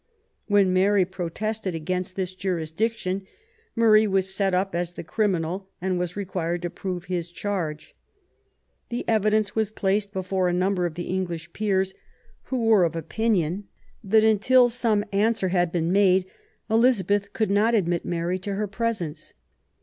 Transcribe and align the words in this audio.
When 0.47 0.73
Mary 0.73 1.05
protested 1.05 1.75
against 1.75 2.15
this 2.15 2.33
jurisdiction, 2.33 3.27
Murray 3.75 4.07
was 4.07 4.33
set 4.33 4.51
up 4.51 4.73
as 4.73 4.93
the 4.93 5.03
criminal 5.03 5.69
and 5.79 5.99
was 5.99 6.15
required 6.15 6.63
to 6.63 6.71
prove 6.71 7.05
his 7.05 7.29
charge. 7.29 7.95
The 8.89 9.05
evidence 9.07 9.55
was 9.55 9.69
placed 9.69 10.11
before 10.11 10.47
a 10.49 10.53
number 10.53 10.87
of 10.87 10.95
the 10.95 11.03
English 11.11 11.53
peers, 11.53 11.93
who 12.45 12.65
were 12.65 12.83
of 12.83 12.95
opinion 12.95 13.67
that 14.03 14.23
until 14.23 14.69
some 14.69 15.05
answer 15.13 15.49
had 15.49 15.71
been 15.71 15.91
made, 15.91 16.25
Elizabeth 16.67 17.31
could 17.31 17.51
not 17.51 17.75
admit 17.75 18.03
Mary 18.03 18.39
to 18.39 18.55
her 18.55 18.65
presence. 18.65 19.35